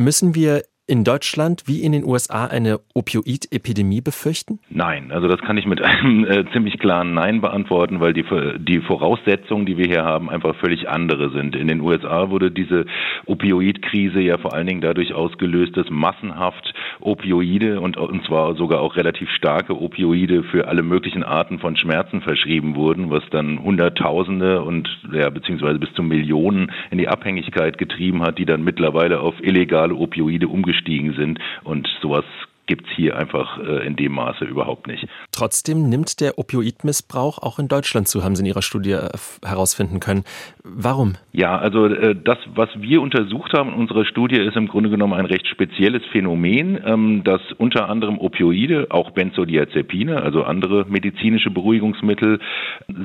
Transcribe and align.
Müssen 0.00 0.34
wir 0.34 0.64
in 0.90 1.04
Deutschland 1.04 1.62
wie 1.66 1.82
in 1.82 1.92
den 1.92 2.04
USA 2.04 2.46
eine 2.46 2.80
Opioid-Epidemie 2.94 4.00
befürchten? 4.00 4.58
Nein, 4.70 5.12
also 5.12 5.28
das 5.28 5.40
kann 5.40 5.56
ich 5.56 5.64
mit 5.64 5.80
einem 5.80 6.24
äh, 6.24 6.44
ziemlich 6.52 6.80
klaren 6.80 7.14
Nein 7.14 7.40
beantworten, 7.40 8.00
weil 8.00 8.12
die, 8.12 8.24
die 8.58 8.80
Voraussetzungen, 8.80 9.66
die 9.66 9.76
wir 9.76 9.86
hier 9.86 10.04
haben, 10.04 10.28
einfach 10.28 10.56
völlig 10.56 10.88
andere 10.88 11.30
sind. 11.30 11.54
In 11.54 11.68
den 11.68 11.80
USA 11.80 12.30
wurde 12.30 12.50
diese 12.50 12.86
Opioid-Krise 13.26 14.20
ja 14.20 14.36
vor 14.38 14.52
allen 14.52 14.66
Dingen 14.66 14.80
dadurch 14.80 15.14
ausgelöst, 15.14 15.76
dass 15.76 15.88
massenhaft 15.90 16.74
Opioide 16.98 17.80
und, 17.80 17.96
und 17.96 18.26
zwar 18.26 18.56
sogar 18.56 18.80
auch 18.80 18.96
relativ 18.96 19.30
starke 19.30 19.80
Opioide 19.80 20.42
für 20.42 20.66
alle 20.66 20.82
möglichen 20.82 21.22
Arten 21.22 21.60
von 21.60 21.76
Schmerzen 21.76 22.20
verschrieben 22.20 22.74
wurden, 22.74 23.10
was 23.10 23.22
dann 23.30 23.62
Hunderttausende 23.62 24.62
und 24.62 24.88
ja, 25.12 25.30
beziehungsweise 25.30 25.78
bis 25.78 25.92
zu 25.94 26.02
Millionen 26.02 26.72
in 26.90 26.98
die 26.98 27.06
Abhängigkeit 27.06 27.78
getrieben 27.78 28.22
hat, 28.22 28.38
die 28.38 28.44
dann 28.44 28.64
mittlerweile 28.64 29.20
auf 29.20 29.36
illegale 29.40 29.94
Opioide 29.94 30.48
umgestellt 30.48 30.79
umgestiegen 30.80 31.14
sind. 31.14 31.38
Und 31.64 31.88
sowas 32.00 32.24
gibt 32.70 32.86
es 32.86 32.94
hier 32.94 33.16
einfach 33.16 33.58
äh, 33.58 33.84
in 33.84 33.96
dem 33.96 34.12
Maße 34.12 34.44
überhaupt 34.44 34.86
nicht. 34.86 35.08
Trotzdem 35.32 35.88
nimmt 35.88 36.20
der 36.20 36.38
Opioidmissbrauch 36.38 37.38
auch 37.38 37.58
in 37.58 37.66
Deutschland 37.66 38.06
zu, 38.06 38.22
haben 38.22 38.36
Sie 38.36 38.42
in 38.42 38.46
Ihrer 38.46 38.62
Studie 38.62 38.92
äh, 38.92 39.08
herausfinden 39.44 39.98
können. 39.98 40.22
Warum? 40.62 41.14
Ja, 41.32 41.58
also 41.58 41.86
äh, 41.86 42.14
das, 42.14 42.38
was 42.54 42.68
wir 42.76 43.02
untersucht 43.02 43.52
haben 43.54 43.70
in 43.70 43.74
unserer 43.74 44.04
Studie, 44.04 44.36
ist 44.36 44.56
im 44.56 44.68
Grunde 44.68 44.88
genommen 44.88 45.14
ein 45.14 45.26
recht 45.26 45.48
spezielles 45.48 46.02
Phänomen, 46.12 46.78
ähm, 46.86 47.24
dass 47.24 47.40
unter 47.58 47.88
anderem 47.88 48.18
Opioide, 48.18 48.86
auch 48.90 49.10
Benzodiazepine, 49.10 50.22
also 50.22 50.44
andere 50.44 50.86
medizinische 50.88 51.50
Beruhigungsmittel, 51.50 52.38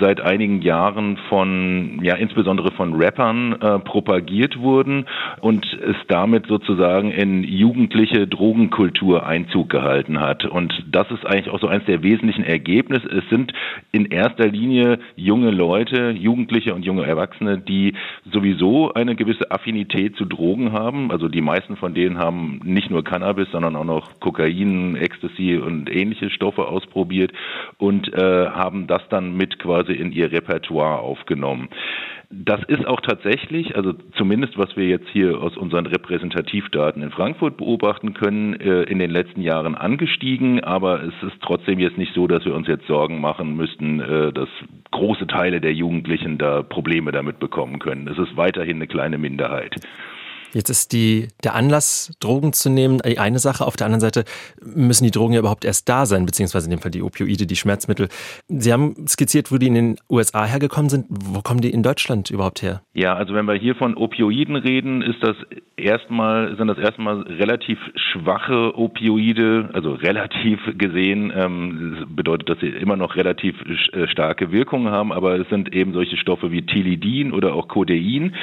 seit 0.00 0.22
einigen 0.22 0.62
Jahren 0.62 1.18
von, 1.28 2.00
ja, 2.02 2.14
insbesondere 2.14 2.72
von 2.72 2.94
Rappern 2.94 3.60
äh, 3.60 3.78
propagiert 3.80 4.58
wurden 4.58 5.04
und 5.42 5.66
es 5.74 5.96
damit 6.08 6.46
sozusagen 6.46 7.10
in 7.10 7.44
jugendliche 7.44 8.26
Drogenkultur 8.26 9.26
einzug 9.26 9.49
Einzug 9.50 9.68
gehalten 9.68 10.20
hat. 10.20 10.44
Und 10.44 10.72
das 10.90 11.10
ist 11.10 11.26
eigentlich 11.26 11.50
auch 11.50 11.60
so 11.60 11.66
eines 11.66 11.84
der 11.86 12.02
wesentlichen 12.02 12.44
Ergebnisse. 12.44 13.06
Es 13.08 13.28
sind 13.28 13.52
in 13.92 14.06
erster 14.06 14.46
Linie 14.46 14.98
junge 15.16 15.50
Leute, 15.50 16.10
Jugendliche 16.10 16.74
und 16.74 16.84
junge 16.84 17.04
Erwachsene, 17.04 17.58
die 17.58 17.94
sowieso 18.32 18.92
eine 18.94 19.16
gewisse 19.16 19.50
Affinität 19.50 20.16
zu 20.16 20.24
Drogen 20.24 20.72
haben. 20.72 21.10
Also 21.10 21.28
die 21.28 21.40
meisten 21.40 21.76
von 21.76 21.94
denen 21.94 22.18
haben 22.18 22.60
nicht 22.64 22.90
nur 22.90 23.02
Cannabis, 23.02 23.48
sondern 23.50 23.76
auch 23.76 23.84
noch 23.84 24.20
Kokain, 24.20 24.96
Ecstasy 24.96 25.56
und 25.56 25.90
ähnliche 25.90 26.30
Stoffe 26.30 26.66
ausprobiert 26.66 27.32
und 27.78 28.12
äh, 28.12 28.46
haben 28.46 28.86
das 28.86 29.02
dann 29.08 29.36
mit 29.36 29.58
quasi 29.58 29.92
in 29.92 30.12
ihr 30.12 30.30
Repertoire 30.30 31.00
aufgenommen. 31.00 31.68
Das 32.32 32.60
ist 32.68 32.86
auch 32.86 33.00
tatsächlich, 33.00 33.74
also 33.74 33.92
zumindest 34.16 34.56
was 34.56 34.76
wir 34.76 34.86
jetzt 34.86 35.08
hier 35.08 35.42
aus 35.42 35.56
unseren 35.56 35.86
Repräsentativdaten 35.86 37.02
in 37.02 37.10
Frankfurt 37.10 37.56
beobachten 37.56 38.14
können, 38.14 38.54
äh, 38.54 38.84
in 38.84 39.00
den 39.00 39.10
letzten 39.10 39.42
Jahren 39.42 39.74
angestiegen. 39.74 40.62
Aber 40.62 41.02
es 41.02 41.14
ist 41.22 41.42
trotzdem 41.42 41.80
jetzt 41.80 41.98
nicht 41.98 42.14
so, 42.14 42.28
dass 42.28 42.44
wir 42.44 42.54
uns 42.54 42.68
jetzt 42.68 42.86
Sorgen 42.86 43.20
machen 43.20 43.56
müssten, 43.56 43.98
äh, 43.98 44.32
dass 44.32 44.48
große 44.92 45.26
Teile 45.26 45.60
der 45.60 45.74
Jugendlichen 45.74 46.38
da 46.38 46.62
Probleme 46.62 47.10
damit 47.10 47.40
bekommen 47.40 47.80
können. 47.80 48.06
Es 48.06 48.16
ist 48.16 48.36
weiterhin 48.36 48.76
eine 48.76 48.86
kleine 48.86 49.18
Minderheit. 49.18 49.74
Jetzt 50.52 50.70
ist 50.70 50.92
die, 50.92 51.28
der 51.44 51.54
Anlass, 51.54 52.16
Drogen 52.20 52.52
zu 52.52 52.70
nehmen, 52.70 53.00
eine 53.00 53.38
Sache. 53.38 53.66
Auf 53.66 53.76
der 53.76 53.86
anderen 53.86 54.00
Seite 54.00 54.24
müssen 54.60 55.04
die 55.04 55.10
Drogen 55.10 55.32
ja 55.32 55.40
überhaupt 55.40 55.64
erst 55.64 55.88
da 55.88 56.06
sein, 56.06 56.26
beziehungsweise 56.26 56.66
in 56.66 56.70
dem 56.70 56.80
Fall 56.80 56.90
die 56.90 57.02
Opioide, 57.02 57.46
die 57.46 57.56
Schmerzmittel. 57.56 58.08
Sie 58.48 58.72
haben 58.72 59.06
skizziert, 59.06 59.52
wo 59.52 59.58
die 59.58 59.68
in 59.68 59.74
den 59.74 59.96
USA 60.08 60.44
hergekommen 60.44 60.88
sind. 60.88 61.06
Wo 61.08 61.40
kommen 61.40 61.60
die 61.60 61.70
in 61.70 61.82
Deutschland 61.82 62.30
überhaupt 62.30 62.62
her? 62.62 62.82
Ja, 62.94 63.14
also 63.14 63.34
wenn 63.34 63.46
wir 63.46 63.54
hier 63.54 63.74
von 63.74 63.96
Opioiden 63.96 64.56
reden, 64.56 65.02
ist 65.02 65.22
das 65.22 65.36
erstmal, 65.76 66.56
sind 66.56 66.68
das 66.68 66.78
erstmal 66.78 67.22
relativ 67.22 67.78
schwache 67.94 68.76
Opioide, 68.76 69.70
also 69.72 69.92
relativ 69.94 70.58
gesehen, 70.76 71.32
ähm, 71.34 72.06
bedeutet, 72.08 72.48
dass 72.48 72.60
sie 72.60 72.68
immer 72.68 72.96
noch 72.96 73.16
relativ 73.16 73.56
äh, 73.92 74.06
starke 74.08 74.52
Wirkungen 74.52 74.90
haben, 74.90 75.12
aber 75.12 75.38
es 75.38 75.48
sind 75.48 75.72
eben 75.74 75.92
solche 75.92 76.16
Stoffe 76.16 76.50
wie 76.50 76.62
Tilidin 76.62 77.32
oder 77.32 77.54
auch 77.54 77.68
Codein. 77.68 78.34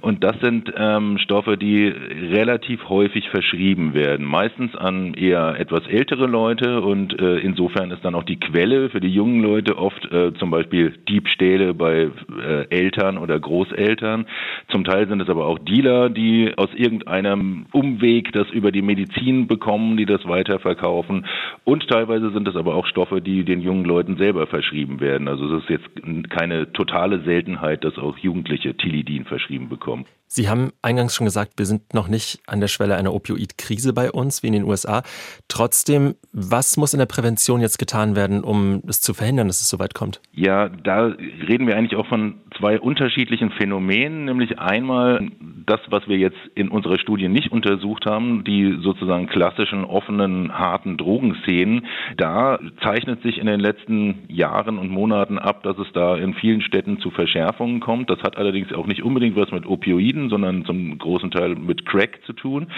Und 0.00 0.22
das 0.22 0.36
sind 0.42 0.72
ähm, 0.76 1.18
Stoffe, 1.18 1.43
die 1.46 1.86
relativ 1.86 2.88
häufig 2.88 3.28
verschrieben 3.30 3.94
werden, 3.94 4.26
meistens 4.26 4.74
an 4.74 5.14
eher 5.14 5.56
etwas 5.58 5.86
ältere 5.86 6.26
Leute. 6.26 6.82
Und 6.82 7.18
äh, 7.20 7.38
insofern 7.38 7.90
ist 7.90 8.04
dann 8.04 8.14
auch 8.14 8.24
die 8.24 8.40
Quelle 8.40 8.90
für 8.90 9.00
die 9.00 9.12
jungen 9.12 9.40
Leute 9.42 9.78
oft 9.78 10.04
äh, 10.12 10.34
zum 10.34 10.50
Beispiel 10.50 10.94
Diebstähle 11.08 11.74
bei 11.74 12.10
äh, 12.44 12.68
Eltern 12.68 13.18
oder 13.18 13.38
Großeltern. 13.38 14.26
Zum 14.68 14.84
Teil 14.84 15.08
sind 15.08 15.22
es 15.22 15.28
aber 15.28 15.46
auch 15.46 15.58
Dealer, 15.58 16.10
die 16.10 16.52
aus 16.56 16.70
irgendeinem 16.74 17.66
Umweg 17.72 18.32
das 18.32 18.50
über 18.50 18.72
die 18.72 18.82
Medizin 18.82 19.46
bekommen, 19.46 19.96
die 19.96 20.06
das 20.06 20.26
weiterverkaufen. 20.26 21.26
Und 21.64 21.88
teilweise 21.88 22.30
sind 22.32 22.48
es 22.48 22.56
aber 22.56 22.74
auch 22.74 22.86
Stoffe, 22.86 23.20
die 23.20 23.44
den 23.44 23.60
jungen 23.60 23.84
Leuten 23.84 24.16
selber 24.16 24.46
verschrieben 24.48 25.00
werden. 25.00 25.28
Also 25.28 25.56
es 25.56 25.62
ist 25.62 25.70
jetzt 25.70 26.30
keine 26.30 26.72
totale 26.72 27.20
Seltenheit, 27.20 27.84
dass 27.84 27.96
auch 27.98 28.18
Jugendliche 28.18 28.74
Tilidin 28.76 29.24
verschrieben 29.24 29.68
bekommen 29.68 29.84
kommen. 29.84 30.06
Sie 30.34 30.48
haben 30.48 30.72
eingangs 30.82 31.14
schon 31.14 31.26
gesagt, 31.26 31.52
wir 31.58 31.64
sind 31.64 31.94
noch 31.94 32.08
nicht 32.08 32.40
an 32.48 32.58
der 32.58 32.66
Schwelle 32.66 32.96
einer 32.96 33.14
Opioidkrise 33.14 33.92
bei 33.92 34.10
uns 34.10 34.42
wie 34.42 34.48
in 34.48 34.54
den 34.54 34.64
USA. 34.64 35.04
Trotzdem, 35.46 36.16
was 36.32 36.76
muss 36.76 36.92
in 36.92 36.98
der 36.98 37.06
Prävention 37.06 37.60
jetzt 37.60 37.78
getan 37.78 38.16
werden, 38.16 38.42
um 38.42 38.82
es 38.88 39.00
zu 39.00 39.14
verhindern, 39.14 39.46
dass 39.46 39.60
es 39.60 39.68
so 39.68 39.78
weit 39.78 39.94
kommt? 39.94 40.20
Ja, 40.32 40.68
da 40.68 41.14
reden 41.48 41.68
wir 41.68 41.76
eigentlich 41.76 41.96
auch 41.96 42.08
von 42.08 42.40
zwei 42.58 42.80
unterschiedlichen 42.80 43.50
Phänomenen, 43.50 44.24
nämlich 44.24 44.58
einmal 44.58 45.28
das, 45.66 45.80
was 45.88 46.06
wir 46.08 46.18
jetzt 46.18 46.38
in 46.54 46.68
unserer 46.68 46.98
Studie 46.98 47.28
nicht 47.28 47.52
untersucht 47.52 48.06
haben, 48.06 48.44
die 48.44 48.78
sozusagen 48.82 49.26
klassischen 49.26 49.84
offenen, 49.84 50.52
harten 50.52 50.96
Drogenszenen. 50.96 51.86
Da 52.16 52.58
zeichnet 52.82 53.22
sich 53.22 53.38
in 53.38 53.46
den 53.46 53.60
letzten 53.60 54.24
Jahren 54.28 54.78
und 54.78 54.90
Monaten 54.90 55.38
ab, 55.38 55.62
dass 55.62 55.78
es 55.78 55.90
da 55.92 56.16
in 56.16 56.34
vielen 56.34 56.60
Städten 56.60 56.98
zu 56.98 57.10
Verschärfungen 57.10 57.80
kommt. 57.80 58.10
Das 58.10 58.20
hat 58.22 58.36
allerdings 58.36 58.72
auch 58.72 58.86
nicht 58.86 59.02
unbedingt 59.02 59.36
was 59.36 59.50
mit 59.52 59.66
Opioiden, 59.66 60.23
sondern 60.28 60.64
zum 60.64 60.98
großen 60.98 61.30
Teil 61.30 61.54
mit 61.54 61.86
Crack 61.86 62.20
zu 62.26 62.32
tun. 62.32 62.68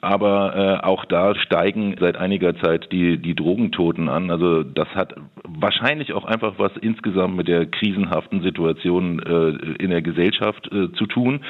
Aber 0.00 0.80
äh, 0.82 0.86
auch 0.86 1.04
da 1.04 1.34
steigen 1.34 1.96
seit 1.98 2.16
einiger 2.16 2.56
Zeit 2.56 2.92
die, 2.92 3.18
die 3.18 3.34
Drogentoten 3.34 4.08
an. 4.08 4.30
Also 4.30 4.62
das 4.62 4.88
hat 4.94 5.14
wahrscheinlich 5.60 6.12
auch 6.12 6.24
einfach 6.24 6.54
was 6.58 6.72
insgesamt 6.80 7.36
mit 7.36 7.48
der 7.48 7.66
krisenhaften 7.66 8.42
Situation 8.42 9.20
äh, 9.20 9.82
in 9.82 9.90
der 9.90 10.02
Gesellschaft 10.02 10.70
äh, 10.72 10.92
zu 10.92 11.06
tun. 11.06 11.40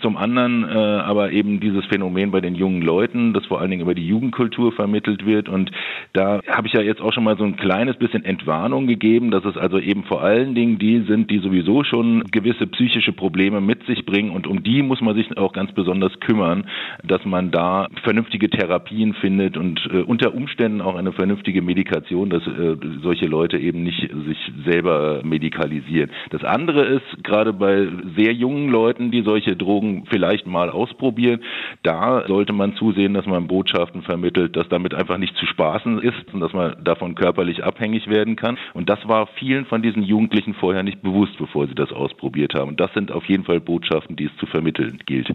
Zum 0.00 0.16
anderen 0.16 0.64
äh, 0.64 1.02
aber 1.02 1.32
eben 1.32 1.60
dieses 1.60 1.84
Phänomen 1.86 2.30
bei 2.30 2.40
den 2.40 2.54
jungen 2.54 2.82
Leuten, 2.82 3.32
das 3.32 3.44
vor 3.46 3.60
allen 3.60 3.70
Dingen 3.70 3.82
über 3.82 3.94
die 3.94 4.06
Jugendkultur 4.06 4.72
vermittelt 4.72 5.26
wird. 5.26 5.48
Und 5.48 5.70
da 6.12 6.40
habe 6.48 6.66
ich 6.66 6.72
ja 6.72 6.80
jetzt 6.80 7.00
auch 7.00 7.12
schon 7.12 7.24
mal 7.24 7.36
so 7.36 7.44
ein 7.44 7.56
kleines 7.56 7.96
bisschen 7.96 8.24
Entwarnung 8.24 8.86
gegeben, 8.86 9.30
dass 9.30 9.44
es 9.44 9.56
also 9.56 9.78
eben 9.78 10.04
vor 10.04 10.22
allen 10.22 10.54
Dingen 10.54 10.78
die 10.78 11.00
sind, 11.02 11.30
die 11.30 11.38
sowieso 11.38 11.84
schon 11.84 12.24
gewisse 12.30 12.66
psychische 12.66 13.12
Probleme 13.12 13.60
mit 13.60 13.84
sich 13.86 14.06
bringen. 14.06 14.30
Und 14.30 14.46
um 14.46 14.62
die 14.62 14.82
muss 14.82 15.00
man 15.00 15.14
sich 15.14 15.36
auch 15.36 15.52
ganz 15.52 15.72
besonders 15.72 16.18
kümmern, 16.20 16.64
dass 17.02 17.24
man 17.24 17.50
da 17.50 17.88
vernünftige 18.02 18.48
Therapien 18.50 19.14
findet 19.14 19.56
und 19.56 19.80
äh, 19.92 19.98
unter 19.98 20.34
Umständen 20.34 20.80
auch 20.80 20.96
eine 20.96 21.12
vernünftige 21.12 21.62
Medikation, 21.62 22.30
dass 22.30 22.46
äh, 22.46 22.76
solche 23.02 23.26
Leute 23.42 23.58
eben 23.58 23.82
nicht 23.82 24.08
sich 24.26 24.38
selber 24.64 25.20
medikalisieren. 25.24 26.10
Das 26.30 26.44
andere 26.44 26.84
ist, 26.84 27.24
gerade 27.24 27.52
bei 27.52 27.88
sehr 28.16 28.32
jungen 28.32 28.68
Leuten, 28.68 29.10
die 29.10 29.22
solche 29.22 29.56
Drogen 29.56 30.04
vielleicht 30.08 30.46
mal 30.46 30.70
ausprobieren, 30.70 31.40
da 31.82 32.24
sollte 32.28 32.52
man 32.52 32.76
zusehen, 32.76 33.14
dass 33.14 33.26
man 33.26 33.48
Botschaften 33.48 34.02
vermittelt, 34.02 34.54
dass 34.54 34.68
damit 34.68 34.94
einfach 34.94 35.18
nicht 35.18 35.34
zu 35.36 35.46
spaßen 35.46 35.98
ist 35.98 36.32
und 36.32 36.38
dass 36.38 36.52
man 36.52 36.76
davon 36.84 37.16
körperlich 37.16 37.64
abhängig 37.64 38.06
werden 38.06 38.36
kann. 38.36 38.58
Und 38.74 38.88
das 38.88 39.00
war 39.08 39.26
vielen 39.38 39.66
von 39.66 39.82
diesen 39.82 40.04
Jugendlichen 40.04 40.54
vorher 40.54 40.84
nicht 40.84 41.02
bewusst, 41.02 41.36
bevor 41.38 41.66
sie 41.66 41.74
das 41.74 41.90
ausprobiert 41.90 42.54
haben. 42.54 42.68
Und 42.68 42.80
das 42.80 42.92
sind 42.94 43.10
auf 43.10 43.24
jeden 43.24 43.42
Fall 43.42 43.58
Botschaften, 43.58 44.14
die 44.14 44.26
es 44.26 44.36
zu 44.36 44.46
vermitteln 44.46 45.00
gilt. 45.06 45.32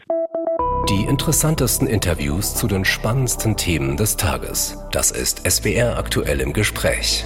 Die 0.90 1.04
interessantesten 1.10 1.88
Interviews 1.88 2.56
zu 2.56 2.68
den 2.68 2.86
spannendsten 2.86 3.58
Themen 3.58 3.98
des 3.98 4.16
Tages. 4.16 4.78
Das 4.94 5.12
ist 5.12 5.46
SWR 5.46 5.98
aktuell 5.98 6.40
im 6.40 6.54
Gespräch. 6.54 7.26